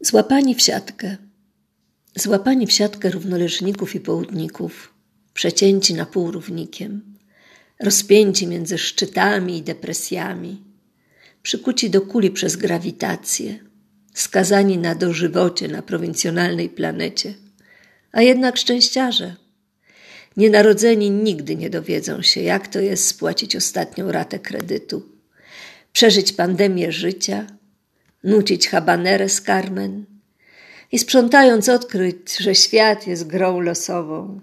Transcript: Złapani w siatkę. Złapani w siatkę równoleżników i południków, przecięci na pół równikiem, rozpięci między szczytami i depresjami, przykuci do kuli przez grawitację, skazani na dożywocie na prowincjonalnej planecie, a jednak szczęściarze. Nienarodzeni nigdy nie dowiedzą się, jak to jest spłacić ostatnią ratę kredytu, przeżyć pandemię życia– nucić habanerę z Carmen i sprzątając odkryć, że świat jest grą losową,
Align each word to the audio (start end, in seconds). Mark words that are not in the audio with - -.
Złapani 0.00 0.54
w 0.54 0.62
siatkę. 0.62 1.16
Złapani 2.14 2.66
w 2.66 2.72
siatkę 2.72 3.10
równoleżników 3.10 3.94
i 3.94 4.00
południków, 4.00 4.94
przecięci 5.34 5.94
na 5.94 6.06
pół 6.06 6.30
równikiem, 6.30 7.16
rozpięci 7.80 8.46
między 8.46 8.78
szczytami 8.78 9.58
i 9.58 9.62
depresjami, 9.62 10.62
przykuci 11.42 11.90
do 11.90 12.00
kuli 12.00 12.30
przez 12.30 12.56
grawitację, 12.56 13.58
skazani 14.14 14.78
na 14.78 14.94
dożywocie 14.94 15.68
na 15.68 15.82
prowincjonalnej 15.82 16.68
planecie, 16.68 17.34
a 18.12 18.22
jednak 18.22 18.56
szczęściarze. 18.56 19.36
Nienarodzeni 20.36 21.10
nigdy 21.10 21.56
nie 21.56 21.70
dowiedzą 21.70 22.22
się, 22.22 22.40
jak 22.40 22.68
to 22.68 22.80
jest 22.80 23.06
spłacić 23.06 23.56
ostatnią 23.56 24.12
ratę 24.12 24.38
kredytu, 24.38 25.08
przeżyć 25.92 26.32
pandemię 26.32 26.92
życia– 26.92 27.46
nucić 28.24 28.68
habanerę 28.68 29.28
z 29.28 29.42
Carmen 29.42 30.06
i 30.92 30.98
sprzątając 30.98 31.68
odkryć, 31.68 32.36
że 32.38 32.54
świat 32.54 33.06
jest 33.06 33.26
grą 33.26 33.60
losową, 33.60 34.36